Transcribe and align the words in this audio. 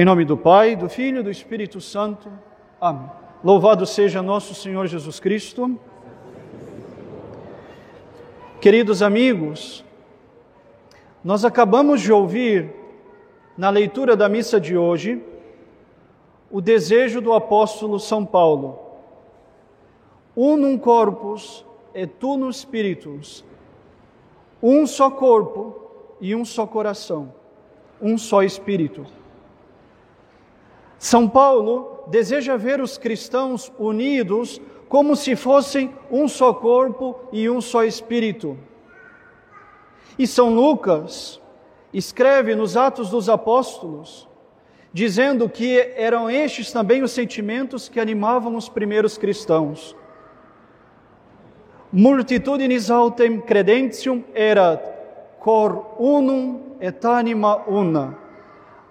Em 0.00 0.04
nome 0.06 0.24
do 0.24 0.34
Pai, 0.34 0.76
do 0.76 0.88
Filho 0.88 1.20
e 1.20 1.22
do 1.22 1.30
Espírito 1.30 1.78
Santo. 1.78 2.32
Amém. 2.80 3.10
Louvado 3.44 3.84
seja 3.84 4.22
nosso 4.22 4.54
Senhor 4.54 4.86
Jesus 4.86 5.20
Cristo. 5.20 5.78
Queridos 8.62 9.02
amigos, 9.02 9.84
nós 11.22 11.44
acabamos 11.44 12.00
de 12.00 12.10
ouvir 12.10 12.72
na 13.58 13.68
leitura 13.68 14.16
da 14.16 14.26
missa 14.26 14.58
de 14.58 14.74
hoje 14.74 15.22
o 16.50 16.62
desejo 16.62 17.20
do 17.20 17.34
apóstolo 17.34 18.00
São 18.00 18.24
Paulo. 18.24 18.78
Unum 20.34 20.78
corpus 20.78 21.62
et 21.94 22.10
unum 22.24 22.50
spiritus. 22.50 23.44
Um 24.62 24.86
só 24.86 25.10
corpo 25.10 26.16
e 26.22 26.34
um 26.34 26.46
só 26.46 26.66
coração, 26.66 27.34
um 28.00 28.16
só 28.16 28.42
espírito. 28.42 29.19
São 31.00 31.26
Paulo 31.26 32.04
deseja 32.08 32.58
ver 32.58 32.78
os 32.78 32.98
cristãos 32.98 33.72
unidos 33.78 34.60
como 34.86 35.16
se 35.16 35.34
fossem 35.34 35.94
um 36.10 36.28
só 36.28 36.52
corpo 36.52 37.18
e 37.32 37.48
um 37.48 37.58
só 37.58 37.84
espírito. 37.84 38.58
E 40.18 40.26
São 40.26 40.54
Lucas 40.54 41.40
escreve 41.90 42.54
nos 42.54 42.76
Atos 42.76 43.08
dos 43.08 43.30
Apóstolos, 43.30 44.28
dizendo 44.92 45.48
que 45.48 45.78
eram 45.96 46.28
estes 46.28 46.70
também 46.70 47.02
os 47.02 47.12
sentimentos 47.12 47.88
que 47.88 47.98
animavam 47.98 48.54
os 48.54 48.68
primeiros 48.68 49.16
cristãos. 49.16 49.96
Multitudinis 51.90 52.90
autem 52.90 53.40
credentium 53.40 54.22
erat 54.34 54.82
cor 55.38 55.94
unum 55.98 56.76
et 56.78 57.02
anima 57.06 57.64
una 57.66 58.29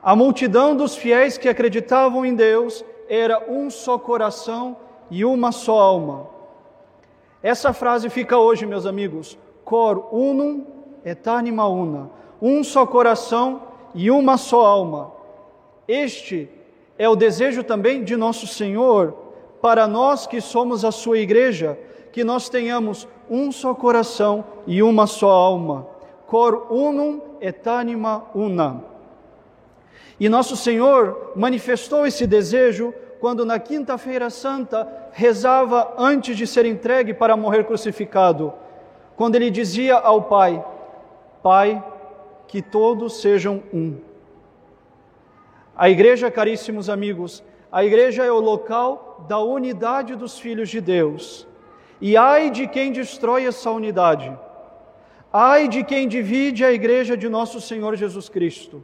a 0.01 0.15
multidão 0.15 0.75
dos 0.75 0.95
fiéis 0.95 1.37
que 1.37 1.49
acreditavam 1.49 2.25
em 2.25 2.33
Deus 2.33 2.83
era 3.09 3.51
um 3.51 3.69
só 3.69 3.97
coração 3.97 4.77
e 5.11 5.25
uma 5.25 5.51
só 5.51 5.77
alma. 5.79 6.27
Essa 7.43 7.73
frase 7.73 8.09
fica 8.09 8.37
hoje, 8.37 8.65
meus 8.65 8.85
amigos, 8.85 9.37
cor 9.65 10.09
unum 10.11 10.65
et 11.03 11.27
anima 11.27 11.67
una, 11.67 12.09
um 12.41 12.63
só 12.63 12.85
coração 12.85 13.63
e 13.93 14.09
uma 14.09 14.37
só 14.37 14.65
alma. 14.65 15.11
Este 15.87 16.49
é 16.97 17.09
o 17.09 17.15
desejo 17.15 17.63
também 17.63 18.03
de 18.03 18.15
nosso 18.15 18.47
Senhor 18.47 19.15
para 19.61 19.87
nós 19.87 20.27
que 20.27 20.39
somos 20.39 20.85
a 20.85 20.91
sua 20.91 21.19
igreja, 21.19 21.77
que 22.11 22.23
nós 22.23 22.47
tenhamos 22.47 23.07
um 23.29 23.51
só 23.51 23.73
coração 23.73 24.45
e 24.65 24.81
uma 24.81 25.07
só 25.07 25.29
alma. 25.29 25.87
Cor 26.27 26.67
unum 26.71 27.21
et 27.41 27.67
anima 27.67 28.25
una. 28.35 28.88
E 30.19 30.27
nosso 30.27 30.55
Senhor 30.55 31.31
manifestou 31.35 32.05
esse 32.05 32.27
desejo 32.27 32.93
quando 33.19 33.45
na 33.45 33.59
quinta-feira 33.59 34.29
santa 34.29 34.87
rezava 35.11 35.93
antes 35.97 36.37
de 36.37 36.47
ser 36.47 36.65
entregue 36.65 37.13
para 37.13 37.35
morrer 37.35 37.65
crucificado, 37.65 38.53
quando 39.15 39.35
ele 39.35 39.49
dizia 39.49 39.95
ao 39.95 40.23
Pai: 40.23 40.63
Pai, 41.43 41.83
que 42.47 42.61
todos 42.61 43.21
sejam 43.21 43.63
um. 43.73 43.97
A 45.75 45.89
igreja, 45.89 46.29
caríssimos 46.29 46.89
amigos, 46.89 47.43
a 47.71 47.85
igreja 47.85 48.25
é 48.25 48.31
o 48.31 48.39
local 48.39 49.25
da 49.29 49.39
unidade 49.39 50.15
dos 50.15 50.39
filhos 50.39 50.69
de 50.69 50.81
Deus. 50.81 51.47
E 52.01 52.17
ai 52.17 52.49
de 52.49 52.67
quem 52.67 52.91
destrói 52.91 53.45
essa 53.45 53.69
unidade. 53.69 54.35
Ai 55.31 55.67
de 55.67 55.83
quem 55.83 56.07
divide 56.07 56.65
a 56.65 56.71
igreja 56.71 57.15
de 57.15 57.29
nosso 57.29 57.61
Senhor 57.61 57.95
Jesus 57.95 58.27
Cristo. 58.27 58.83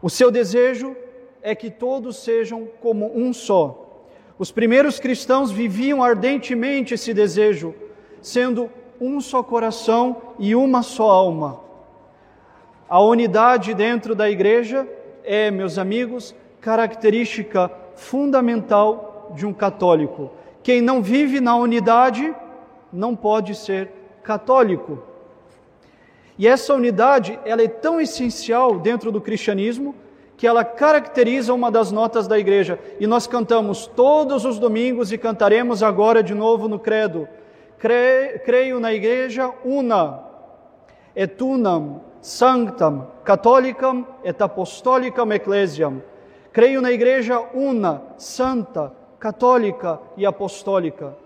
O 0.00 0.08
seu 0.08 0.30
desejo 0.30 0.96
é 1.42 1.54
que 1.54 1.70
todos 1.70 2.16
sejam 2.16 2.68
como 2.80 3.10
um 3.16 3.32
só. 3.32 4.06
Os 4.38 4.52
primeiros 4.52 5.00
cristãos 5.00 5.50
viviam 5.50 6.02
ardentemente 6.02 6.94
esse 6.94 7.12
desejo, 7.12 7.74
sendo 8.22 8.70
um 9.00 9.20
só 9.20 9.42
coração 9.42 10.34
e 10.38 10.54
uma 10.54 10.82
só 10.82 11.10
alma. 11.10 11.60
A 12.88 13.00
unidade 13.00 13.74
dentro 13.74 14.14
da 14.14 14.30
igreja 14.30 14.86
é, 15.24 15.50
meus 15.50 15.76
amigos, 15.76 16.34
característica 16.60 17.70
fundamental 17.96 19.32
de 19.34 19.44
um 19.44 19.52
católico. 19.52 20.30
Quem 20.62 20.80
não 20.80 21.02
vive 21.02 21.40
na 21.40 21.56
unidade 21.56 22.34
não 22.92 23.14
pode 23.14 23.54
ser 23.54 23.90
católico. 24.22 25.02
E 26.38 26.46
essa 26.46 26.72
unidade, 26.72 27.38
ela 27.44 27.62
é 27.62 27.68
tão 27.68 28.00
essencial 28.00 28.78
dentro 28.78 29.10
do 29.10 29.20
cristianismo 29.20 29.94
que 30.36 30.46
ela 30.46 30.64
caracteriza 30.64 31.52
uma 31.52 31.68
das 31.68 31.90
notas 31.90 32.28
da 32.28 32.38
igreja. 32.38 32.78
E 33.00 33.08
nós 33.08 33.26
cantamos 33.26 33.88
todos 33.88 34.44
os 34.44 34.56
domingos 34.56 35.10
e 35.10 35.18
cantaremos 35.18 35.82
agora 35.82 36.22
de 36.22 36.32
novo 36.32 36.68
no 36.68 36.78
credo. 36.78 37.28
creio 37.76 38.78
na 38.78 38.92
igreja 38.92 39.52
una, 39.64 40.20
et 41.14 41.40
unam, 41.42 42.00
sanctam, 42.20 43.08
catholicam 43.24 44.06
et 44.22 44.40
apostolicam 44.40 45.32
ecclesiam. 45.32 46.00
Creio 46.52 46.80
na 46.80 46.92
igreja 46.92 47.40
una, 47.52 48.02
santa, 48.16 48.92
católica 49.18 50.00
e 50.16 50.24
apostólica. 50.24 51.16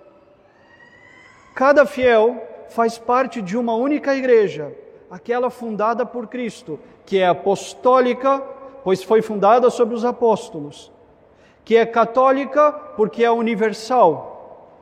Cada 1.55 1.85
fiel 1.85 2.41
faz 2.71 2.97
parte 2.97 3.43
de 3.43 3.59
uma 3.59 3.75
única 3.75 4.15
igreja 4.15 4.73
aquela 5.13 5.51
fundada 5.51 6.07
por 6.07 6.27
Cristo, 6.27 6.81
que 7.05 7.19
é 7.19 7.27
apostólica, 7.27 8.43
pois 8.83 9.03
foi 9.03 9.21
fundada 9.21 9.69
sobre 9.69 9.95
os 9.95 10.07
apóstolos, 10.07 10.91
que 11.67 11.77
é 11.77 11.85
católica, 11.85 12.73
porque 12.73 13.23
é 13.23 13.31
universal, 13.31 14.81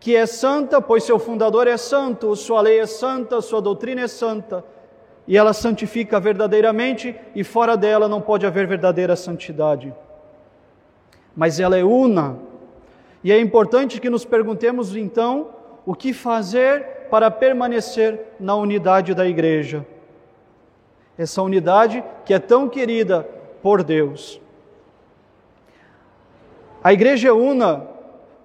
que 0.00 0.16
é 0.16 0.24
santa, 0.24 0.80
pois 0.80 1.04
seu 1.04 1.18
fundador 1.18 1.68
é 1.68 1.76
santo, 1.76 2.34
sua 2.34 2.62
lei 2.62 2.80
é 2.80 2.86
santa, 2.86 3.42
sua 3.42 3.60
doutrina 3.60 4.00
é 4.00 4.08
santa, 4.08 4.64
e 5.26 5.36
ela 5.36 5.52
santifica 5.52 6.18
verdadeiramente, 6.18 7.14
e 7.34 7.44
fora 7.44 7.76
dela 7.76 8.08
não 8.08 8.22
pode 8.22 8.46
haver 8.46 8.66
verdadeira 8.66 9.14
santidade. 9.16 9.94
Mas 11.36 11.60
ela 11.60 11.76
é 11.76 11.84
una, 11.84 12.38
e 13.22 13.30
é 13.30 13.38
importante 13.38 14.00
que 14.00 14.08
nos 14.08 14.24
perguntemos 14.24 14.96
então 14.96 15.50
o 15.84 15.94
que 15.94 16.14
fazer 16.14 16.97
para 17.10 17.30
permanecer 17.30 18.20
na 18.38 18.54
unidade 18.54 19.14
da 19.14 19.26
igreja. 19.26 19.86
Essa 21.16 21.42
unidade 21.42 22.02
que 22.24 22.32
é 22.32 22.38
tão 22.38 22.68
querida 22.68 23.28
por 23.62 23.82
Deus. 23.82 24.40
A 26.82 26.92
igreja 26.92 27.28
é 27.28 27.32
una 27.32 27.86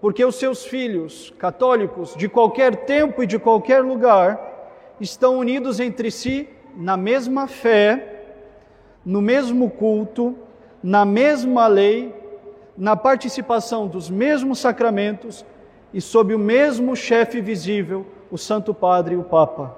porque 0.01 0.25
os 0.25 0.35
seus 0.35 0.66
filhos 0.66 1.34
católicos 1.38 2.16
de 2.16 2.28
qualquer 2.28 2.75
tempo 2.75 3.24
e 3.24 3.28
de 3.28 3.40
qualquer 3.40 3.81
lugar 3.81 4.38
estão 5.00 5.38
unidos 5.38 5.80
entre 5.80 6.12
si 6.12 6.50
na 6.75 6.97
mesma 6.97 7.47
fé, 7.47 8.24
no 9.06 9.22
mesmo 9.22 9.69
culto, 9.69 10.35
na 10.81 11.06
mesma 11.06 11.68
lei, 11.68 12.13
na 12.78 12.95
participação 12.95 13.88
dos 13.88 14.09
mesmos 14.09 14.59
sacramentos 14.59 15.45
e 15.94 16.01
sob 16.01 16.34
o 16.34 16.40
mesmo 16.40 16.95
chefe 16.95 17.40
visível, 17.40 18.06
o 18.34 18.38
Santo 18.40 18.74
Padre 18.74 19.14
e 19.14 19.18
o 19.18 19.24
Papa. 19.24 19.78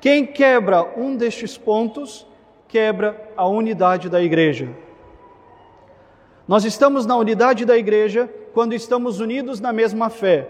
Quem 0.00 0.24
quebra 0.24 0.84
um 0.96 1.16
destes 1.16 1.58
pontos, 1.58 2.24
quebra 2.68 3.20
a 3.36 3.48
unidade 3.48 4.08
da 4.08 4.22
igreja. 4.22 4.68
Nós 6.46 6.64
estamos 6.64 7.04
na 7.04 7.16
unidade 7.16 7.64
da 7.64 7.76
igreja 7.76 8.32
quando 8.54 8.74
estamos 8.74 9.18
unidos 9.18 9.58
na 9.58 9.72
mesma 9.72 10.08
fé. 10.08 10.48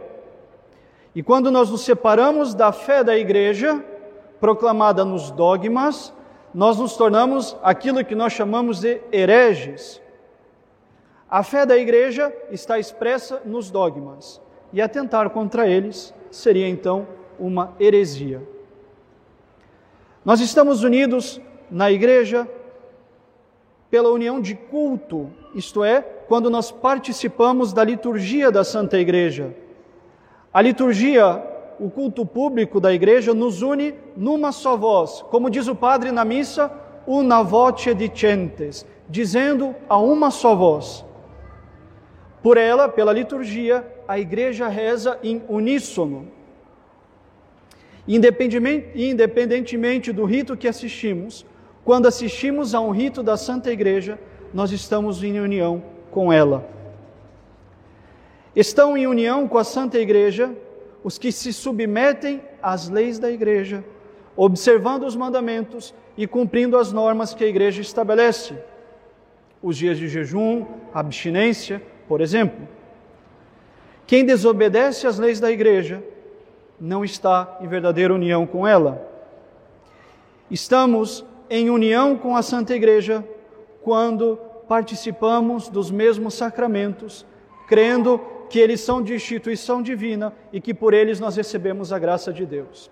E 1.15 1.23
quando 1.23 1.51
nós 1.51 1.71
nos 1.71 1.81
separamos 1.81 2.55
da 2.55 2.73
fé 2.73 3.03
da 3.03 3.17
igreja, 3.17 3.83
proclamada 4.39 5.03
nos 5.03 5.31
dogmas, 5.31 6.13
nós 6.53 6.77
nos 6.79 6.95
tornamos 6.95 7.57
aquilo 7.63 8.05
que 8.05 8.15
nós 8.15 8.35
chamamos 8.35 8.81
de 8.81 9.01
hereges. 9.11 9.99
A 11.27 11.43
fé 11.43 11.65
da 11.65 11.79
igreja 11.79 12.31
está 12.51 12.79
expressa 12.79 13.41
nos 13.47 13.71
dogmas, 13.71 14.43
e 14.75 14.83
atentar 14.83 15.31
contra 15.31 15.67
eles 15.67 16.13
seria 16.33 16.69
então 16.69 17.07
uma 17.39 17.75
heresia. 17.79 18.43
Nós 20.25 20.41
estamos 20.41 20.83
unidos 20.83 21.41
na 21.71 21.91
igreja 21.91 22.49
pela 23.91 24.11
união 24.11 24.41
de 24.41 24.55
culto, 24.55 25.31
isto 25.55 25.85
é, 25.85 26.01
quando 26.01 26.49
nós 26.49 26.71
participamos 26.71 27.73
da 27.73 27.85
liturgia 27.85 28.51
da 28.51 28.65
Santa 28.65 28.99
Igreja. 28.99 29.55
A 30.53 30.63
liturgia, 30.63 31.43
o 31.79 31.91
culto 31.91 32.25
público 32.25 32.81
da 32.81 32.93
igreja, 32.93 33.35
nos 33.35 33.61
une 33.61 33.95
numa 34.17 34.51
só 34.53 34.77
voz, 34.77 35.23
como 35.31 35.51
diz 35.51 35.69
o 35.69 35.75
padre 35.75 36.11
na 36.11 36.25
missa, 36.25 36.73
una 37.07 37.43
voce 37.43 37.95
dicentes, 37.95 38.87
dizendo 39.09 39.75
a 39.89 39.99
uma 39.99 40.31
só 40.31 40.55
voz. 40.55 41.05
Por 42.43 42.57
ela, 42.57 42.89
pela 42.89 43.13
liturgia, 43.13 43.87
a 44.07 44.19
igreja 44.19 44.69
reza 44.69 45.19
em 45.23 45.43
uníssono. 45.49 46.29
Independentemente 48.07 50.13
do 50.13 50.25
rito 50.25 50.57
que 50.57 50.67
assistimos, 50.67 51.47
Quando 51.85 52.07
assistimos 52.07 52.75
a 52.75 52.81
um 52.81 52.91
rito 52.91 53.23
da 53.23 53.37
Santa 53.37 53.73
Igreja, 53.73 54.19
nós 54.55 54.71
estamos 54.71 55.23
em 55.23 55.41
união 55.41 55.83
com 56.11 56.33
ela. 56.33 56.69
Estão 58.55 58.97
em 58.97 59.07
união 59.07 59.49
com 59.49 59.59
a 59.59 59.65
Santa 59.65 59.99
Igreja 59.99 60.55
os 61.03 61.19
que 61.19 61.33
se 61.33 61.53
submetem 61.53 62.41
às 62.63 62.89
leis 62.89 63.19
da 63.19 63.31
Igreja, 63.31 63.85
observando 64.37 65.03
os 65.03 65.17
mandamentos 65.17 65.93
e 66.17 66.29
cumprindo 66.29 66.79
as 66.79 66.93
normas 66.93 67.35
que 67.35 67.43
a 67.43 67.49
Igreja 67.49 67.81
estabelece. 67.81 68.55
Os 69.61 69.77
dias 69.77 69.99
de 69.99 70.07
jejum, 70.07 70.65
abstinência, 70.95 71.83
por 72.13 72.21
exemplo. 72.21 72.69
Quem 74.07 74.23
desobedece 74.23 75.07
às 75.07 75.19
leis 75.19 75.41
da 75.41 75.51
Igreja 75.51 76.05
não 76.79 77.03
está 77.03 77.57
em 77.59 77.67
verdadeira 77.67 78.13
união 78.13 78.47
com 78.47 78.69
ela. 78.69 79.01
Estamos 80.51 81.25
em 81.49 81.71
união 81.71 82.15
com 82.15 82.37
a 82.37 82.43
Santa 82.43 82.75
Igreja 82.75 83.27
quando 83.81 84.39
participamos 84.69 85.71
dos 85.71 85.91
mesmos 85.91 86.35
sacramentos, 86.35 87.25
crendo 87.67 88.21
que 88.51 88.59
eles 88.59 88.83
são 88.83 89.03
de 89.03 89.15
instituição 89.15 89.81
divina 89.81 90.35
e 90.53 90.61
que 90.61 90.75
por 90.75 90.93
eles 90.93 91.19
nós 91.19 91.35
recebemos 91.35 91.95
a 91.95 91.99
graça 91.99 92.31
de 92.31 92.45
Deus. 92.45 92.91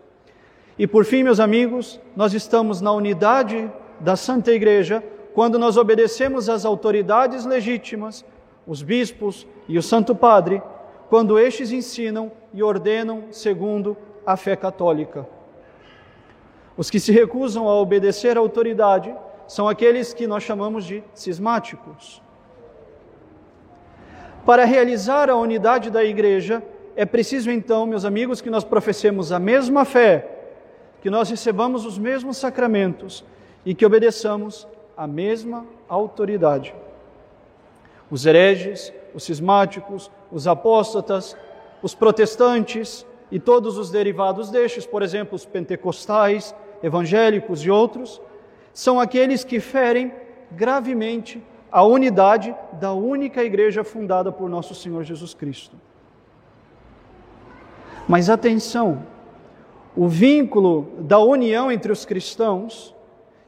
E 0.79 0.87
por 0.87 1.05
fim, 1.05 1.23
meus 1.23 1.41
amigos, 1.41 2.01
nós 2.17 2.33
estamos 2.33 2.81
na 2.81 2.91
unidade 2.91 3.71
da 4.01 4.17
Santa 4.17 4.51
Igreja 4.51 5.05
quando 5.35 5.59
nós 5.59 5.77
obedecemos 5.77 6.49
às 6.49 6.65
autoridades 6.65 7.45
legítimas, 7.45 8.25
os 8.67 8.83
bispos 8.83 9.47
e 9.69 9.79
o 9.79 9.83
Santo 9.83 10.15
Padre, 10.15 10.63
quando 11.09 11.39
estes 11.39 11.73
ensinam 11.73 12.31
e 12.53 12.63
ordenam 12.63 13.25
segundo 13.31 13.97
a 14.25 14.37
fé 14.37 14.55
católica. 14.57 15.27
Os 16.77 16.89
que 16.89 17.01
se 17.01 17.13
recusam 17.13 17.69
a 17.69 17.75
obedecer 17.75 18.37
à 18.37 18.41
autoridade 18.41 19.15
são 19.47 19.69
aqueles 19.69 20.15
que 20.15 20.27
nós 20.27 20.43
chamamos 20.43 20.85
de 20.85 21.03
cismáticos. 21.13 22.23
Para 24.47 24.65
realizar 24.65 25.29
a 25.29 25.37
unidade 25.37 25.91
da 25.91 26.03
igreja, 26.05 26.63
é 26.97 27.05
preciso 27.05 27.51
então, 27.51 27.87
meus 27.87 28.05
amigos, 28.05 28.41
que 28.41 28.51
nós 28.51 28.65
professemos 28.65 29.33
a 29.33 29.39
mesma 29.39 29.85
fé, 29.85 30.29
que 31.03 31.11
nós 31.11 31.29
recebamos 31.29 31.85
os 31.85 31.99
mesmos 31.99 32.37
sacramentos 32.37 33.25
e 33.65 33.75
que 33.75 33.85
obedeçamos 33.85 34.67
a 34.97 35.07
mesma 35.07 35.67
autoridade. 35.89 36.75
Os 38.11 38.27
hereges, 38.27 38.93
os 39.15 39.25
cismáticos, 39.25 40.11
os 40.31 40.47
apóstatas, 40.47 41.37
os 41.83 41.95
protestantes 41.95 43.07
e 43.31 43.39
todos 43.39 43.79
os 43.79 43.91
derivados 43.91 44.51
destes, 44.51 44.85
por 44.85 45.03
exemplo, 45.03 45.37
os 45.37 45.45
pentecostais, 45.45 46.55
evangélicos 46.83 47.65
e 47.65 47.71
outros, 47.71 48.21
são 48.73 48.99
aqueles 48.99 49.45
que 49.45 49.61
ferem 49.61 50.13
gravemente 50.51 51.43
a 51.71 51.85
unidade 51.85 52.55
da 52.73 52.93
única 52.93 53.45
igreja 53.45 53.85
fundada 53.85 54.33
por 54.33 54.49
nosso 54.49 54.75
Senhor 54.75 55.05
Jesus 55.05 55.35
Cristo. 55.35 55.77
Mas 58.09 58.29
atenção, 58.29 59.05
o 59.97 60.09
vínculo 60.09 60.89
da 60.99 61.19
união 61.19 61.71
entre 61.71 61.93
os 61.93 62.05
cristãos, 62.05 62.95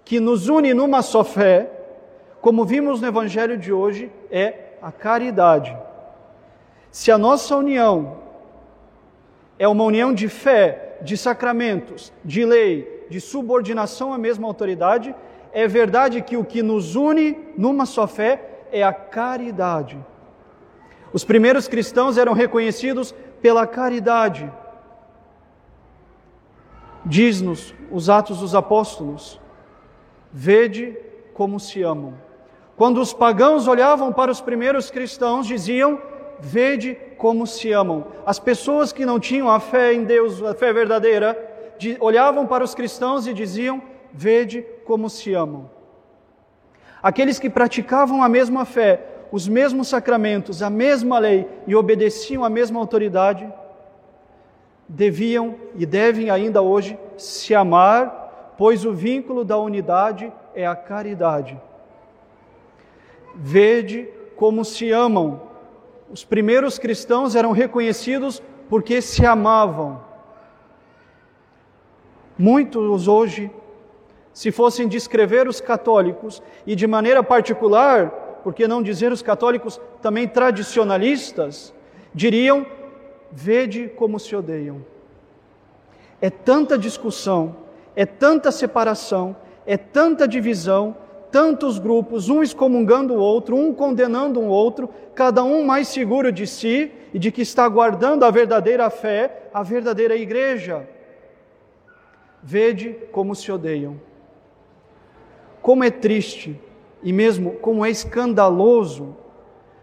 que 0.05 0.21
nos 0.21 0.49
une 0.49 0.73
numa 0.73 1.03
só 1.03 1.25
fé, 1.25 1.82
como 2.43 2.65
vimos 2.65 3.01
no 3.01 3.07
Evangelho 3.07 3.57
de 3.57 3.73
hoje, 3.73 4.11
é 4.29 4.73
a 4.83 4.91
caridade. 4.91 5.75
Se 6.91 7.13
a 7.13 7.17
nossa 7.17 7.57
união 7.57 8.19
é 9.57 9.69
uma 9.69 9.85
união 9.85 10.13
de 10.13 10.29
fé, 10.29 10.99
de 11.03 11.17
sacramentos, 11.17 12.13
de 12.25 12.45
lei, 12.45 13.07
de 13.09 13.21
subordinação 13.21 14.13
à 14.13 14.19
mesma 14.19 14.49
autoridade, 14.49 15.15
é 15.53 15.69
verdade 15.69 16.21
que 16.21 16.37
o 16.37 16.45
que 16.45 16.65
nos 16.65 16.97
une 16.97 17.39
numa 17.57 17.87
só 17.87 18.09
fé 18.09 18.65
é 18.73 18.83
a 18.83 18.93
caridade. 18.93 20.05
Os 21.13 21.23
primeiros 21.23 21.69
cristãos 21.69 22.19
eram 22.19 22.33
reconhecidos 22.33 23.15
pela 23.41 23.69
caridade. 23.69 24.53
Diz-nos 27.07 27.73
os 27.89 28.11
Atos 28.11 28.41
dos 28.41 28.53
Apóstolos: 28.53 29.41
Vede 30.33 30.97
como 31.35 31.61
se 31.61 31.85
amam. 31.85 32.32
Quando 32.83 33.01
os 33.01 33.13
pagãos 33.13 33.69
olhavam 33.69 34.13
para 34.13 34.29
os 34.29 34.41
primeiros 34.41 34.91
cristãos, 34.91 35.47
diziam: 35.47 36.03
Vede 36.41 36.99
como 37.17 37.47
se 37.47 37.71
amam. 37.71 38.07
As 38.27 38.41
pessoas 38.41 38.93
que 38.93 39.07
não 39.07 39.21
tinham 39.21 39.49
a 39.49 39.61
fé 39.61 39.93
em 39.93 40.03
Deus, 40.03 40.43
a 40.43 40.53
fé 40.53 40.73
verdadeira, 40.73 41.39
olhavam 42.01 42.45
para 42.45 42.65
os 42.65 42.75
cristãos 42.75 43.29
e 43.29 43.33
diziam: 43.33 43.81
vede 44.13 44.67
como 44.85 45.09
se 45.09 45.33
amam. 45.33 45.71
Aqueles 47.01 47.39
que 47.39 47.49
praticavam 47.49 48.21
a 48.21 48.29
mesma 48.29 48.65
fé, 48.65 49.01
os 49.31 49.47
mesmos 49.47 49.87
sacramentos, 49.87 50.61
a 50.61 50.69
mesma 50.69 51.21
lei 51.21 51.49
e 51.69 51.77
obedeciam 51.77 52.45
a 52.45 52.51
mesma 52.51 52.81
autoridade, 52.81 53.49
deviam 54.89 55.55
e 55.77 55.87
devem 55.87 56.31
ainda 56.31 56.61
hoje 56.61 56.99
se 57.17 57.55
amar, 57.55 58.55
pois 58.59 58.85
o 58.85 58.93
vínculo 58.93 59.45
da 59.45 59.57
unidade 59.57 60.33
é 60.53 60.67
a 60.67 60.75
caridade. 60.75 61.57
Vede 63.35 64.09
como 64.37 64.65
se 64.65 64.91
amam. 64.91 65.41
Os 66.11 66.25
primeiros 66.25 66.79
cristãos 66.79 67.35
eram 67.35 67.53
reconhecidos 67.53 68.43
porque 68.69 69.01
se 69.01 69.25
amavam. 69.25 70.03
Muitos 72.39 73.09
hoje 73.09 73.51
se 74.33 74.51
fossem 74.51 74.89
descrever 74.89 75.47
os 75.47 75.61
católicos, 75.61 76.43
e 76.67 76.75
de 76.75 76.87
maneira 76.87 77.23
particular, 77.23 78.09
por 78.43 78.55
que 78.55 78.67
não 78.67 78.83
dizer 78.83 79.13
os 79.13 79.23
católicos 79.23 79.81
também 80.01 80.27
tradicionalistas, 80.27 81.73
diriam: 82.15 82.67
vede 83.31 83.89
como 83.89 84.19
se 84.19 84.35
odeiam. 84.35 84.85
É 86.21 86.31
tanta 86.31 86.79
discussão, 86.79 87.57
é 87.95 88.07
tanta 88.07 88.51
separação, 88.51 89.37
é 89.67 89.77
tanta 89.77 90.27
divisão, 90.27 90.97
tantos 91.33 91.79
grupos, 91.79 92.29
um 92.29 92.43
excomungando 92.43 93.15
o 93.15 93.19
outro, 93.19 93.57
um 93.57 93.73
condenando 93.73 94.39
o 94.39 94.47
outro, 94.47 94.91
cada 95.15 95.43
um 95.43 95.65
mais 95.65 95.89
seguro 95.89 96.31
de 96.31 96.47
si 96.47 96.93
e 97.13 97.19
de 97.19 97.33
que 97.33 97.41
está 97.41 97.67
guardando 97.67 98.25
a 98.25 98.31
verdadeira 98.31 98.89
fé, 98.91 99.49
a 99.53 99.63
verdadeira 99.63 100.15
igreja. 100.15 100.87
Vede 102.43 102.95
como 103.11 103.35
se 103.35 103.51
odeiam. 103.51 103.99
Como 105.63 105.83
é 105.83 105.91
triste 105.91 106.61
e 107.03 107.13
mesmo 107.13 107.53
como 107.53 107.85
é 107.85 107.91
escandaloso 107.91 109.17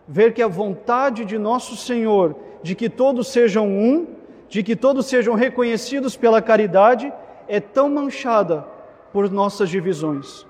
ver 0.07 0.33
que 0.33 0.41
a 0.41 0.47
vontade 0.47 1.25
de 1.25 1.37
nosso 1.37 1.75
Senhor 1.75 2.35
de 2.61 2.75
que 2.75 2.89
todos 2.89 3.27
sejam 3.29 3.67
um, 3.67 4.07
de 4.47 4.61
que 4.63 4.75
todos 4.75 5.05
sejam 5.05 5.33
reconhecidos 5.33 6.15
pela 6.15 6.41
caridade, 6.41 7.11
é 7.47 7.59
tão 7.59 7.89
manchada 7.89 8.65
por 9.11 9.29
nossas 9.31 9.69
divisões. 9.69 10.48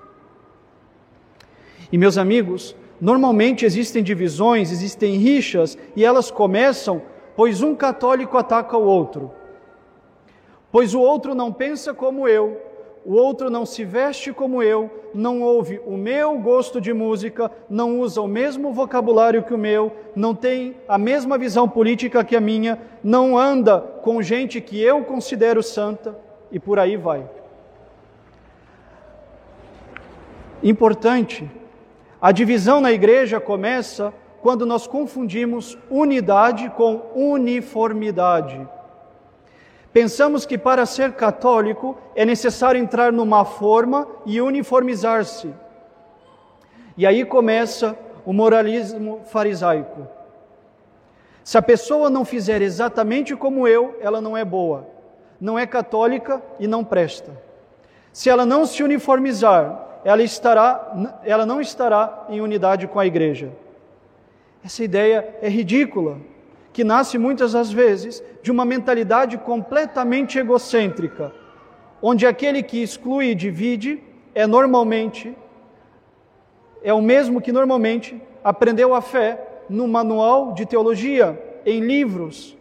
E 1.92 1.98
meus 1.98 2.16
amigos, 2.16 2.76
normalmente 3.00 3.64
existem 3.64 4.02
divisões, 4.02 4.70
existem 4.70 5.16
rixas, 5.16 5.76
e 5.96 6.04
elas 6.04 6.30
começam 6.30 7.02
pois 7.40 7.62
um 7.62 7.74
católico 7.74 8.36
ataca 8.36 8.76
o 8.76 8.84
outro. 8.84 9.30
Pois 10.70 10.94
o 10.94 11.00
outro 11.00 11.34
não 11.34 11.52
pensa 11.52 11.94
como 11.94 12.28
eu, 12.28 12.60
o 13.04 13.14
outro 13.14 13.48
não 13.48 13.64
se 13.64 13.82
veste 13.82 14.32
como 14.32 14.62
eu, 14.62 14.90
não 15.14 15.40
ouve 15.40 15.80
o 15.86 15.96
meu 15.96 16.38
gosto 16.38 16.80
de 16.80 16.92
música, 16.92 17.50
não 17.68 17.98
usa 17.98 18.20
o 18.20 18.28
mesmo 18.28 18.72
vocabulário 18.72 19.42
que 19.42 19.54
o 19.54 19.58
meu, 19.58 19.90
não 20.14 20.34
tem 20.34 20.76
a 20.86 20.98
mesma 20.98 21.38
visão 21.38 21.66
política 21.66 22.22
que 22.22 22.36
a 22.36 22.40
minha, 22.40 22.78
não 23.02 23.38
anda 23.38 23.80
com 23.80 24.20
gente 24.20 24.60
que 24.60 24.80
eu 24.80 25.02
considero 25.02 25.62
santa 25.62 26.16
e 26.52 26.60
por 26.60 26.78
aí 26.78 26.96
vai. 26.96 27.26
Importante, 30.62 31.50
a 32.20 32.32
divisão 32.32 32.80
na 32.80 32.92
igreja 32.92 33.40
começa 33.40 34.12
quando 34.42 34.66
nós 34.66 34.86
confundimos 34.86 35.78
unidade 35.90 36.68
com 36.70 37.02
uniformidade. 37.14 38.66
Pensamos 39.92 40.46
que 40.46 40.56
para 40.56 40.86
ser 40.86 41.12
católico 41.12 41.96
é 42.14 42.24
necessário 42.24 42.80
entrar 42.80 43.12
numa 43.12 43.44
forma 43.44 44.06
e 44.26 44.40
uniformizar-se. 44.40 45.52
E 46.96 47.06
aí 47.06 47.24
começa 47.24 47.98
o 48.24 48.32
moralismo 48.32 49.22
farisaico. 49.26 50.06
Se 51.42 51.56
a 51.56 51.62
pessoa 51.62 52.10
não 52.10 52.24
fizer 52.24 52.62
exatamente 52.62 53.34
como 53.34 53.66
eu, 53.66 53.98
ela 54.00 54.20
não 54.20 54.36
é 54.36 54.44
boa, 54.44 54.86
não 55.40 55.58
é 55.58 55.66
católica 55.66 56.42
e 56.58 56.66
não 56.66 56.84
presta. 56.84 57.32
Se 58.12 58.28
ela 58.28 58.44
não 58.44 58.66
se 58.66 58.82
uniformizar, 58.82 59.89
ela 60.04 60.22
estará, 60.22 61.18
ela 61.24 61.44
não 61.44 61.60
estará 61.60 62.26
em 62.28 62.40
unidade 62.40 62.86
com 62.86 62.98
a 62.98 63.06
igreja. 63.06 63.50
Essa 64.64 64.84
ideia 64.84 65.36
é 65.40 65.48
ridícula 65.48 66.18
que 66.72 66.84
nasce 66.84 67.18
muitas 67.18 67.52
das 67.52 67.72
vezes 67.72 68.22
de 68.42 68.50
uma 68.50 68.64
mentalidade 68.64 69.36
completamente 69.38 70.38
egocêntrica, 70.38 71.32
onde 72.00 72.26
aquele 72.26 72.62
que 72.62 72.82
exclui 72.82 73.30
e 73.30 73.34
divide 73.34 74.02
é 74.34 74.46
normalmente 74.46 75.36
é 76.82 76.94
o 76.94 77.02
mesmo 77.02 77.40
que 77.40 77.52
normalmente 77.52 78.20
aprendeu 78.42 78.94
a 78.94 79.02
fé 79.02 79.46
no 79.68 79.86
manual 79.86 80.52
de 80.52 80.64
teologia, 80.64 81.60
em 81.64 81.80
livros, 81.80 82.56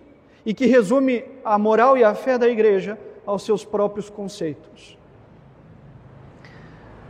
e 0.46 0.53
que 0.53 0.65
resume 0.65 1.24
a 1.43 1.58
moral 1.58 1.98
e 1.98 2.03
a 2.03 2.13
fé 2.13 2.38
da 2.38 2.48
igreja 2.48 3.00
aos 3.25 3.43
seus 3.43 3.63
próprios 3.63 4.10
conceitos. 4.10 4.98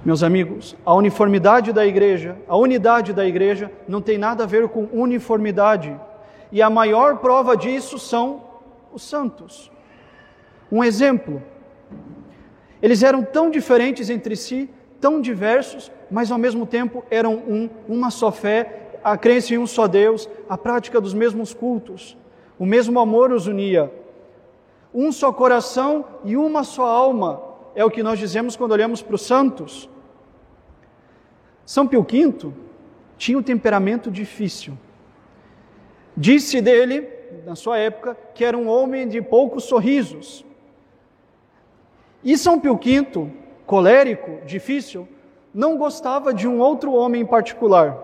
Meus 0.04 0.24
amigos, 0.24 0.78
a 0.86 0.94
uniformidade 0.94 1.74
da 1.74 1.86
igreja, 1.86 2.38
a 2.48 2.56
unidade 2.56 3.12
da 3.12 3.26
igreja, 3.26 3.70
não 3.86 4.02
tem 4.02 4.18
nada 4.18 4.46
a 4.46 4.48
ver 4.48 4.70
com 4.70 4.88
uniformidade. 4.94 5.94
E 6.54 6.62
a 6.62 6.70
maior 6.70 7.18
prova 7.18 7.58
disso 7.58 8.00
são 8.00 8.44
os 8.94 9.04
santos. 9.04 9.70
Um 10.72 10.82
exemplo. 10.82 11.44
Eles 12.82 13.04
eram 13.04 13.24
tão 13.24 13.52
diferentes 13.52 14.10
entre 14.10 14.38
si, 14.38 14.70
tão 15.02 15.20
diversos, 15.20 15.92
mas 16.10 16.32
ao 16.32 16.38
mesmo 16.38 16.66
tempo 16.66 17.04
eram 17.12 17.34
um, 17.34 17.70
uma 17.86 18.10
só 18.10 18.32
fé, 18.32 19.00
a 19.04 19.18
crença 19.18 19.54
em 19.54 19.58
um 19.58 19.68
só 19.68 19.86
Deus, 19.86 20.30
a 20.48 20.58
prática 20.58 21.02
dos 21.02 21.14
mesmos 21.14 21.54
cultos. 21.54 22.18
O 22.58 22.66
mesmo 22.66 23.02
amor 23.02 23.34
os 23.34 23.48
unia. 23.48 23.92
Um 24.94 25.12
só 25.12 25.34
coração 25.34 26.06
e 26.24 26.38
uma 26.38 26.64
só 26.64 26.86
alma, 26.86 27.49
é 27.76 27.84
o 27.84 27.92
que 27.92 28.04
nós 28.04 28.20
dizemos 28.20 28.56
quando 28.56 28.72
olhamos 28.72 29.02
para 29.02 29.16
os 29.16 29.22
santos. 29.22 29.90
São 31.66 31.88
Pio 31.88 32.02
V 32.02 32.52
tinha 33.18 33.38
um 33.38 33.44
temperamento 33.44 34.10
difícil. 34.10 34.78
Disse 36.16 36.62
dele, 36.62 37.08
na 37.46 37.56
sua 37.56 37.78
época, 37.78 38.18
que 38.34 38.44
era 38.44 38.58
um 38.58 38.68
homem 38.68 39.08
de 39.08 39.22
poucos 39.22 39.66
sorrisos. 39.66 40.46
E 42.24 42.38
São 42.38 42.60
Pio 42.60 42.76
V, 42.76 43.32
colérico, 43.66 44.46
difícil, 44.46 45.08
não 45.54 45.78
gostava 45.78 46.34
de 46.34 46.48
um 46.48 46.60
outro 46.60 46.94
homem 46.94 47.22
em 47.22 47.26
particular. 47.26 47.98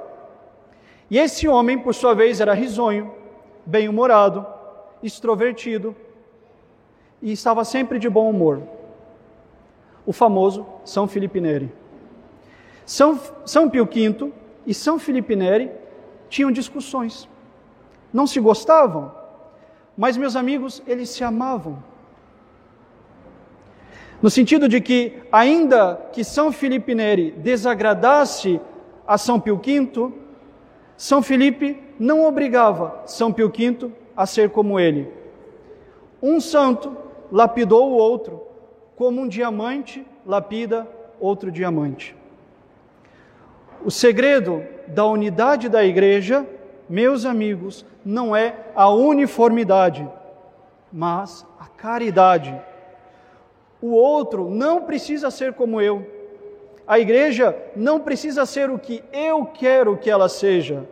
E 1.10 1.18
esse 1.18 1.48
homem, 1.48 1.78
por 1.78 1.94
sua 1.94 2.14
vez, 2.14 2.40
era 2.42 2.54
risonho, 2.54 3.14
bem-humorado, 3.66 4.46
extrovertido 5.02 5.96
e 7.22 7.32
estava 7.32 7.64
sempre 7.64 8.00
de 8.00 8.10
bom 8.10 8.30
humor. 8.30 8.62
O 10.06 10.14
famoso 10.14 10.66
São 10.84 11.08
Filipe 11.08 11.42
Neri. 11.42 11.72
São, 12.86 13.20
São 13.46 13.70
Pio 13.70 13.86
V 13.86 14.32
e 14.66 14.74
São 14.74 15.00
Filipe 15.00 15.36
Neri 15.36 15.72
tinham 16.30 16.52
discussões. 16.52 17.28
Não 18.14 18.28
se 18.28 18.40
gostavam, 18.40 19.12
mas, 19.98 20.18
meus 20.18 20.36
amigos, 20.36 20.82
eles 20.86 21.10
se 21.10 21.24
amavam. 21.24 21.82
No 24.22 24.30
sentido 24.30 24.68
de 24.68 24.80
que, 24.82 25.22
ainda 25.32 26.10
que 26.12 26.24
São 26.24 26.52
Filipe 26.52 26.96
Neri 26.96 27.32
desagradasse 27.32 28.60
a 29.08 29.18
São 29.18 29.40
Pio 29.40 29.58
V, 29.58 30.12
São 30.98 31.22
Filipe 31.22 31.82
não 32.00 32.26
obrigava 32.26 33.02
São 33.06 33.32
Pio 33.32 33.50
V 33.50 33.92
a 34.16 34.26
ser 34.26 34.50
como 34.50 34.80
ele. 34.80 35.12
Um 36.22 36.40
santo 36.40 36.96
lapidou 37.32 37.92
o 37.92 37.96
outro, 37.96 38.42
como 38.96 39.22
um 39.22 39.28
diamante 39.28 40.06
lapida 40.26 40.88
outro 41.20 41.52
diamante. 41.52 42.16
O 43.84 43.92
segredo 43.92 44.64
da 44.88 45.06
unidade 45.06 45.70
da 45.70 45.84
igreja, 45.84 46.46
meus 46.90 47.26
amigos, 47.26 47.86
não 48.04 48.36
é 48.36 48.56
a 48.76 48.90
uniformidade, 48.90 50.08
mas 50.92 51.46
a 51.60 51.66
caridade. 51.66 52.56
O 53.82 53.92
outro 53.92 54.50
não 54.50 54.82
precisa 54.82 55.30
ser 55.30 55.54
como 55.54 55.82
eu. 55.82 56.06
A 56.88 57.00
igreja 57.00 57.56
não 57.76 58.00
precisa 58.00 58.46
ser 58.46 58.70
o 58.70 58.80
que 58.80 59.04
eu 59.12 59.46
quero 59.46 59.98
que 59.98 60.10
ela 60.10 60.30
seja. 60.30 60.88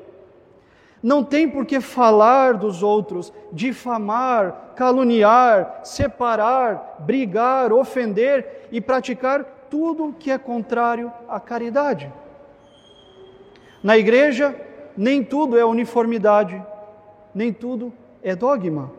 Não 1.03 1.21
tem 1.21 1.49
por 1.49 1.65
que 1.65 1.81
falar 1.81 2.53
dos 2.53 2.81
outros, 2.81 3.33
difamar, 3.51 4.71
caluniar, 4.73 5.81
separar, 5.83 6.95
brigar, 6.99 7.73
ofender 7.73 8.69
e 8.71 8.79
praticar 8.79 9.43
tudo 9.69 10.15
que 10.17 10.31
é 10.31 10.37
contrário 10.37 11.11
à 11.27 11.41
caridade. 11.41 12.09
Na 13.83 13.97
igreja, 13.97 14.55
nem 14.95 15.21
tudo 15.21 15.59
é 15.59 15.65
uniformidade, 15.65 16.63
nem 17.35 17.51
tudo 17.51 17.91
é 18.23 18.33
dogma. 18.33 18.89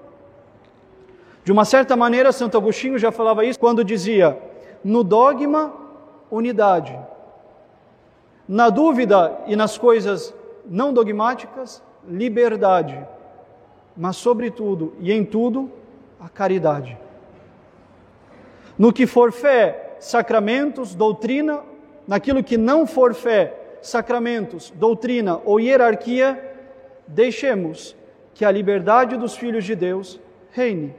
De 1.43 1.53
uma 1.53 1.65
certa 1.65 1.97
maneira, 1.97 2.33
Santo 2.33 2.59
Agostinho 2.59 2.99
já 2.99 3.11
falava 3.11 3.47
isso 3.47 3.59
quando 3.59 3.83
dizia: 3.83 4.39
no 4.85 5.03
dogma, 5.03 5.73
unidade. 6.31 6.99
Na 8.47 8.69
dúvida 8.69 9.39
e 9.47 9.57
nas 9.57 9.79
coisas 9.79 10.35
não 10.67 10.93
dogmáticas, 10.93 11.83
liberdade, 12.09 12.99
mas, 13.97 14.17
sobretudo 14.17 14.95
e 15.01 15.13
em 15.13 15.25
tudo, 15.25 15.71
a 16.21 16.29
caridade. 16.29 16.99
No 18.79 18.93
que 18.93 19.07
for 19.07 19.33
fé, 19.33 19.97
sacramentos, 20.01 20.95
doutrina, 20.95 21.63
naquilo 22.07 22.43
que 22.43 22.57
não 22.57 22.87
for 22.87 23.15
fé, 23.15 23.79
sacramentos, 23.81 24.73
doutrina 24.75 25.41
ou 25.45 25.61
hierarquia, 25.61 26.53
deixemos 27.07 27.97
que 28.33 28.45
a 28.45 28.51
liberdade 28.51 29.17
dos 29.17 29.37
filhos 29.37 29.65
de 29.65 29.77
Deus 29.77 30.21
reine. 30.51 30.95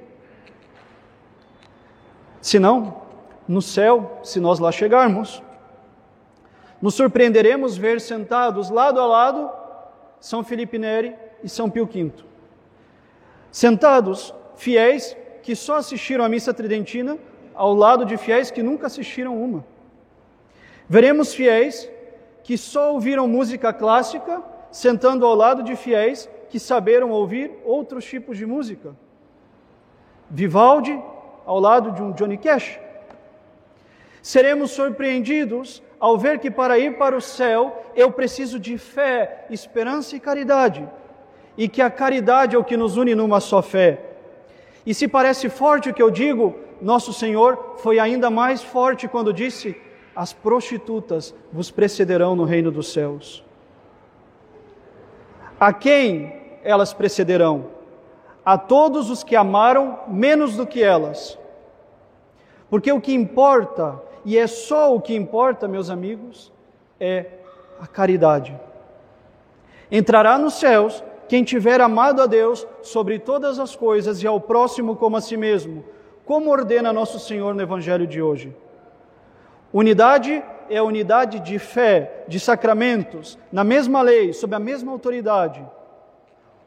Senão, 2.42 3.02
no 3.48 3.62
céu, 3.62 4.20
se 4.24 4.40
nós 4.40 4.60
lá 4.60 4.72
chegarmos, 4.72 5.42
nos 6.82 6.94
surpreenderemos 6.94 7.76
ver 7.76 8.00
sentados 8.00 8.70
lado 8.70 9.00
a 9.00 9.06
lado 9.06 9.65
são 10.26 10.44
Felipe 10.44 10.80
Neri 10.80 11.16
e 11.44 11.48
São 11.48 11.70
Pio 11.70 11.86
V. 11.86 12.12
Sentados, 13.52 14.34
fiéis 14.56 15.16
que 15.44 15.56
só 15.56 15.76
assistiram 15.76 16.26
à 16.26 16.28
missa 16.28 16.52
tridentina, 16.52 17.20
ao 17.54 17.76
lado 17.76 18.04
de 18.04 18.18
fiéis 18.18 18.50
que 18.50 18.64
nunca 18.64 18.88
assistiram 18.88 19.40
uma. 19.40 19.64
Veremos 20.90 21.32
fiéis 21.36 21.88
que 22.44 22.58
só 22.58 22.94
ouviram 22.94 23.28
música 23.28 23.72
clássica, 23.72 24.42
sentando 24.72 25.28
ao 25.28 25.36
lado 25.36 25.62
de 25.62 25.76
fiéis 25.76 26.28
que 26.50 26.60
saberam 26.60 27.12
ouvir 27.12 27.52
outros 27.64 28.04
tipos 28.04 28.36
de 28.36 28.48
música. 28.48 28.96
Vivaldi 30.28 31.00
ao 31.46 31.60
lado 31.60 31.92
de 31.92 32.02
um 32.02 32.12
Johnny 32.12 32.40
Cash. 32.40 32.80
Seremos 34.24 34.72
surpreendidos 34.72 35.84
ao 36.00 36.18
ver 36.18 36.40
que 36.40 36.52
para 36.52 36.78
ir 36.78 36.98
para 36.98 37.16
o 37.16 37.22
céu 37.22 37.84
eu 37.96 38.12
preciso 38.12 38.60
de 38.60 38.78
fé, 38.78 39.46
esperança 39.50 40.16
e 40.16 40.20
caridade, 40.20 40.88
e 41.58 41.68
que 41.68 41.82
a 41.82 41.90
caridade 41.90 42.56
é 42.56 42.60
o 42.60 42.64
que 42.64 42.78
nos 42.78 42.98
une 42.98 43.16
numa 43.16 43.40
só 43.40 43.62
fé. 43.62 44.02
E 44.86 44.94
se 44.94 45.08
parece 45.08 45.50
forte 45.50 45.90
o 45.90 45.94
que 45.94 46.02
eu 46.02 46.12
digo, 46.12 46.56
nosso 46.82 47.14
Senhor 47.14 47.76
foi 47.78 47.98
ainda 47.98 48.30
mais 48.30 48.62
forte 48.62 49.08
quando 49.08 49.34
disse: 49.34 49.76
As 50.16 50.34
prostitutas 50.34 51.34
vos 51.52 51.72
precederão 51.72 52.36
no 52.36 52.44
reino 52.44 52.72
dos 52.72 52.92
céus. 52.92 53.44
A 55.60 55.72
quem 55.72 56.60
elas 56.64 56.94
precederão? 56.94 57.68
A 58.46 58.58
todos 58.58 59.10
os 59.10 59.24
que 59.24 59.36
amaram 59.36 60.00
menos 60.08 60.56
do 60.56 60.68
que 60.68 60.84
elas. 60.84 61.40
Porque 62.70 62.92
o 62.92 63.02
que 63.02 63.14
importa 63.14 64.00
e 64.26 64.38
é 64.38 64.48
só 64.48 64.94
o 64.96 65.00
que 65.00 65.16
importa, 65.16 65.68
meus 65.68 65.92
amigos, 65.92 66.52
é 67.00 67.26
a 67.80 67.86
caridade. 67.86 68.60
Entrará 69.92 70.38
nos 70.40 70.56
céus 70.56 71.04
quem 71.30 71.44
tiver 71.44 71.80
amado 71.80 72.22
a 72.22 72.26
Deus 72.26 72.68
sobre 72.82 73.20
todas 73.20 73.60
as 73.60 73.76
coisas 73.76 74.22
e 74.24 74.28
ao 74.28 74.42
próximo 74.42 74.96
como 74.96 75.16
a 75.16 75.22
si 75.22 75.38
mesmo, 75.38 75.86
como 76.26 76.50
ordena 76.50 76.92
nosso 76.92 77.20
Senhor 77.20 77.54
no 77.54 77.62
Evangelho 77.62 78.08
de 78.08 78.20
hoje. 78.20 78.56
Unidade 79.72 80.44
é 80.70 80.78
a 80.78 80.84
unidade 80.84 81.40
de 81.40 81.60
fé, 81.60 82.24
de 82.28 82.40
sacramentos, 82.40 83.38
na 83.52 83.64
mesma 83.64 84.02
lei, 84.02 84.34
sob 84.34 84.56
a 84.56 84.60
mesma 84.60 84.92
autoridade. 84.92 85.64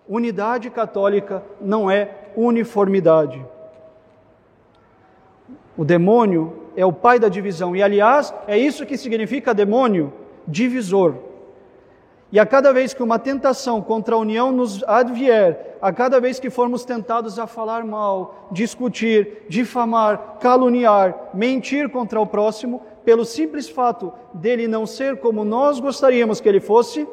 Unidade 0.08 0.70
católica 0.70 1.42
não 1.60 1.90
é 1.90 2.30
uniformidade. 2.36 3.44
O 5.76 5.84
demônio 5.84 6.67
é 6.78 6.86
o 6.86 6.92
pai 6.92 7.18
da 7.18 7.28
divisão. 7.28 7.74
E, 7.74 7.82
aliás, 7.82 8.32
é 8.46 8.56
isso 8.56 8.86
que 8.86 8.96
significa 8.96 9.52
demônio, 9.52 10.12
divisor. 10.46 11.16
E 12.30 12.38
a 12.38 12.46
cada 12.46 12.72
vez 12.72 12.94
que 12.94 13.02
uma 13.02 13.18
tentação 13.18 13.82
contra 13.82 14.14
a 14.14 14.18
união 14.18 14.52
nos 14.52 14.84
advier, 14.84 15.76
a 15.82 15.92
cada 15.92 16.20
vez 16.20 16.38
que 16.38 16.48
formos 16.48 16.84
tentados 16.84 17.36
a 17.36 17.48
falar 17.48 17.84
mal, 17.84 18.48
discutir, 18.52 19.44
difamar, 19.48 20.36
caluniar, 20.38 21.30
mentir 21.34 21.88
contra 21.88 22.20
o 22.20 22.26
próximo, 22.26 22.80
pelo 23.04 23.24
simples 23.24 23.68
fato 23.68 24.12
dele 24.32 24.68
não 24.68 24.86
ser 24.86 25.16
como 25.16 25.44
nós 25.44 25.80
gostaríamos 25.80 26.40
que 26.40 26.48
ele 26.48 26.60
fosse, 26.60 27.08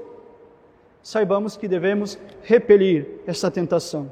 saibamos 1.01 1.57
que 1.57 1.67
devemos 1.67 2.19
repelir 2.43 3.07
essa 3.25 3.49
tentação. 3.49 4.11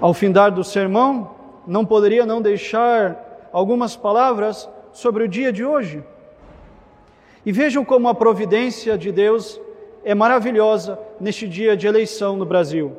Ao 0.00 0.12
findar 0.12 0.50
do 0.50 0.64
sermão, 0.64 1.41
não 1.66 1.84
poderia 1.84 2.26
não 2.26 2.42
deixar 2.42 3.48
algumas 3.52 3.96
palavras 3.96 4.68
sobre 4.92 5.24
o 5.24 5.28
dia 5.28 5.52
de 5.52 5.64
hoje. 5.64 6.02
E 7.44 7.52
vejam 7.52 7.84
como 7.84 8.08
a 8.08 8.14
providência 8.14 8.96
de 8.96 9.10
Deus 9.10 9.60
é 10.04 10.14
maravilhosa 10.14 10.98
neste 11.20 11.48
dia 11.48 11.76
de 11.76 11.86
eleição 11.86 12.36
no 12.36 12.44
Brasil. 12.44 12.96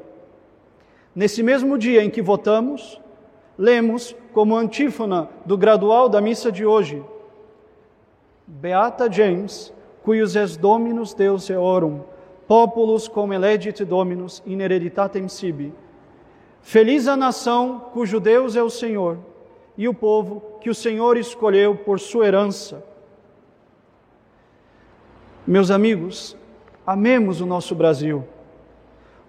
Nesse 1.16 1.44
mesmo 1.44 1.78
dia 1.78 2.04
em 2.04 2.10
que 2.10 2.22
votamos, 2.22 3.00
lemos 3.58 4.16
como 4.34 4.56
antífona 4.56 5.30
do 5.46 5.58
gradual 5.58 6.10
da 6.10 6.20
missa 6.20 6.52
de 6.52 6.66
hoje: 6.66 7.04
Beata 8.48 9.12
James, 9.12 9.74
cuius 10.04 10.36
es 10.36 10.58
Dominus 10.58 11.14
Deus 11.14 11.50
eorum, 11.50 12.02
populus 12.48 13.08
cum 13.08 13.32
elegit 13.32 13.86
Dominus 13.86 14.42
in 14.46 14.60
hereditatem 14.60 15.28
sibi. 15.28 15.74
Feliz 16.64 17.10
a 17.10 17.18
nação 17.18 17.92
cujo 17.92 18.22
Deus 18.22 18.56
é 18.56 18.64
o 18.64 18.70
Senhor, 18.70 19.20
e 19.78 19.88
o 19.88 19.94
povo 19.94 20.42
que 20.62 20.70
o 20.70 20.76
Senhor 20.76 21.18
escolheu 21.18 21.76
por 21.76 22.00
sua 22.00 22.26
herança. 22.26 22.82
Meus 25.46 25.70
amigos, 25.70 26.38
amemos 26.88 27.42
o 27.42 27.46
nosso 27.46 27.76
Brasil. 27.76 28.24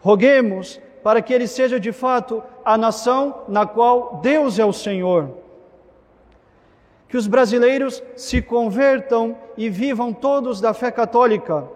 Roguemos 0.01 0.81
para 1.03 1.21
que 1.21 1.35
ele 1.35 1.49
seja 1.49 1.81
de 1.81 1.91
fato 1.91 2.41
a 2.65 2.79
nação 2.79 3.43
na 3.49 3.67
qual 3.67 4.21
Deus 4.23 4.61
é 4.61 4.65
o 4.65 4.73
Senhor. 4.73 5.29
Que 7.09 7.17
os 7.17 7.27
brasileiros 7.27 8.01
se 8.17 8.41
convertam 8.41 9.37
e 9.57 9.69
vivam 9.69 10.13
todos 10.13 10.61
da 10.61 10.73
fé 10.73 10.93
católica. 10.93 11.69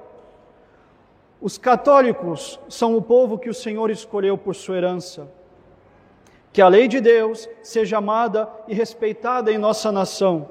Os 1.41 1.59
católicos 1.59 2.61
são 2.69 2.97
o 2.97 3.03
povo 3.03 3.39
que 3.39 3.51
o 3.51 3.55
Senhor 3.55 3.91
escolheu 3.91 4.39
por 4.39 4.55
sua 4.55 4.77
herança. 4.77 5.38
Que 6.53 6.63
a 6.63 6.69
lei 6.69 6.89
de 6.89 7.01
Deus 7.01 7.49
seja 7.63 7.99
amada 7.99 8.49
e 8.67 8.75
respeitada 8.75 9.53
em 9.53 9.59
nossa 9.59 9.93
nação. 9.93 10.49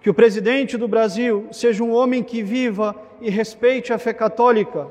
Que 0.00 0.10
o 0.10 0.14
presidente 0.14 0.76
do 0.76 0.88
Brasil 0.88 1.46
seja 1.52 1.82
um 1.84 1.92
homem 1.92 2.22
que 2.22 2.42
viva 2.42 2.94
e 3.20 3.30
respeite 3.30 3.92
a 3.92 3.98
fé 3.98 4.12
católica, 4.12 4.88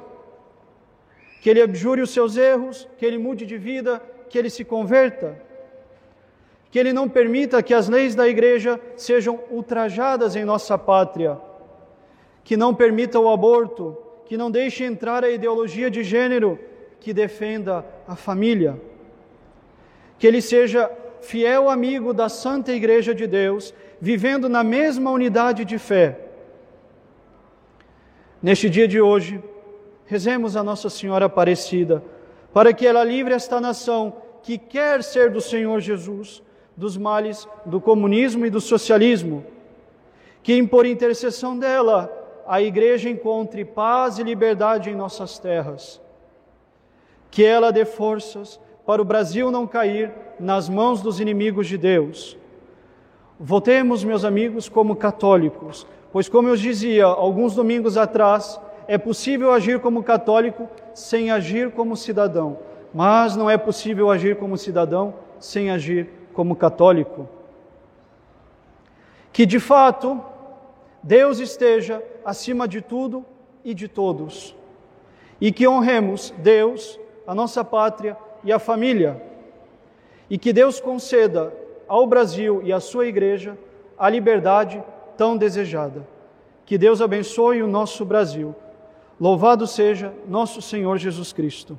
que 1.41 1.49
ele 1.49 1.61
abjure 1.61 2.01
os 2.01 2.11
seus 2.11 2.37
erros, 2.37 2.87
que 2.97 3.05
ele 3.05 3.17
mude 3.17 3.45
de 3.45 3.57
vida, 3.57 4.01
que 4.29 4.37
ele 4.37 4.49
se 4.49 4.63
converta, 4.63 5.37
que 6.71 6.79
ele 6.79 6.93
não 6.93 7.09
permita 7.09 7.61
que 7.61 7.73
as 7.73 7.89
leis 7.89 8.15
da 8.15 8.29
igreja 8.29 8.79
sejam 8.95 9.43
ultrajadas 9.51 10.37
em 10.37 10.45
nossa 10.45 10.77
pátria, 10.77 11.37
que 12.43 12.55
não 12.55 12.73
permita 12.73 13.19
o 13.19 13.29
aborto, 13.29 13.97
que 14.25 14.37
não 14.37 14.49
deixe 14.49 14.85
entrar 14.85 15.25
a 15.25 15.29
ideologia 15.29 15.91
de 15.91 16.03
gênero 16.03 16.57
que 17.01 17.13
defenda 17.13 17.85
a 18.07 18.15
família, 18.15 18.79
que 20.21 20.27
ele 20.27 20.39
seja 20.39 20.87
fiel 21.19 21.67
amigo 21.67 22.13
da 22.13 22.29
Santa 22.29 22.71
Igreja 22.71 23.11
de 23.11 23.25
Deus 23.25 23.73
vivendo 23.99 24.47
na 24.47 24.63
mesma 24.63 25.09
unidade 25.09 25.65
de 25.65 25.79
fé. 25.79 26.19
Neste 28.39 28.69
dia 28.69 28.87
de 28.87 29.01
hoje, 29.01 29.43
rezemos 30.05 30.55
a 30.55 30.61
Nossa 30.61 30.91
Senhora 30.91 31.25
Aparecida, 31.25 32.03
para 32.53 32.71
que 32.71 32.85
ela 32.85 33.03
livre 33.03 33.33
esta 33.33 33.59
nação 33.59 34.13
que 34.43 34.59
quer 34.59 35.01
ser 35.01 35.31
do 35.31 35.41
Senhor 35.41 35.79
Jesus, 35.79 36.43
dos 36.77 36.95
males 36.97 37.47
do 37.65 37.81
comunismo 37.81 38.45
e 38.45 38.51
do 38.51 38.61
socialismo, 38.61 39.43
que 40.43 40.61
por 40.67 40.85
intercessão 40.85 41.57
dela 41.57 42.11
a 42.45 42.61
igreja 42.61 43.09
encontre 43.09 43.65
paz 43.65 44.19
e 44.19 44.23
liberdade 44.23 44.91
em 44.91 44.95
nossas 44.95 45.39
terras, 45.39 45.99
que 47.31 47.43
ela 47.43 47.71
dê 47.71 47.85
forças 47.85 48.59
para 48.85 49.01
o 49.01 49.05
Brasil 49.05 49.51
não 49.51 49.67
cair 49.67 50.11
nas 50.39 50.67
mãos 50.67 51.01
dos 51.01 51.19
inimigos 51.19 51.67
de 51.67 51.77
Deus. 51.77 52.37
Votemos, 53.39 54.03
meus 54.03 54.23
amigos, 54.23 54.69
como 54.69 54.95
católicos, 54.95 55.87
pois, 56.11 56.29
como 56.29 56.47
eu 56.47 56.55
dizia 56.55 57.05
alguns 57.05 57.55
domingos 57.55 57.97
atrás, 57.97 58.59
é 58.87 58.97
possível 58.97 59.51
agir 59.51 59.79
como 59.79 60.03
católico 60.03 60.67
sem 60.93 61.31
agir 61.31 61.71
como 61.71 61.95
cidadão, 61.95 62.59
mas 62.93 63.35
não 63.35 63.49
é 63.49 63.57
possível 63.57 64.09
agir 64.09 64.37
como 64.37 64.57
cidadão 64.57 65.13
sem 65.39 65.71
agir 65.71 66.09
como 66.33 66.55
católico. 66.55 67.27
Que 69.31 69.45
de 69.45 69.59
fato 69.59 70.21
Deus 71.01 71.39
esteja 71.39 72.03
acima 72.25 72.67
de 72.67 72.81
tudo 72.81 73.25
e 73.63 73.73
de 73.73 73.87
todos, 73.87 74.55
e 75.39 75.51
que 75.51 75.67
honremos 75.67 76.33
Deus, 76.37 76.99
a 77.25 77.33
nossa 77.33 77.63
pátria 77.63 78.17
e 78.43 78.51
a 78.51 78.59
família, 78.59 79.21
e 80.29 80.37
que 80.37 80.53
Deus 80.53 80.79
conceda 80.79 81.53
ao 81.87 82.07
Brasil 82.07 82.61
e 82.63 82.71
à 82.71 82.79
sua 82.79 83.05
igreja 83.05 83.57
a 83.97 84.09
liberdade 84.09 84.81
tão 85.17 85.37
desejada. 85.37 86.07
Que 86.65 86.77
Deus 86.77 87.01
abençoe 87.01 87.61
o 87.61 87.67
nosso 87.67 88.05
Brasil. 88.05 88.55
Louvado 89.19 89.67
seja 89.67 90.13
nosso 90.27 90.61
Senhor 90.61 90.97
Jesus 90.97 91.33
Cristo. 91.33 91.77